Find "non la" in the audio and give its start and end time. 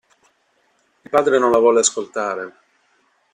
1.37-1.59